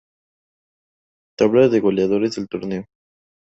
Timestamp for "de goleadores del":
1.67-2.47